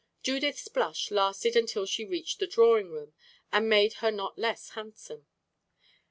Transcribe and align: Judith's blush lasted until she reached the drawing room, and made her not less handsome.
Judith's 0.23 0.67
blush 0.67 1.11
lasted 1.11 1.55
until 1.55 1.85
she 1.85 2.03
reached 2.03 2.39
the 2.39 2.47
drawing 2.47 2.89
room, 2.89 3.13
and 3.51 3.69
made 3.69 3.93
her 4.01 4.09
not 4.09 4.35
less 4.35 4.69
handsome. 4.69 5.27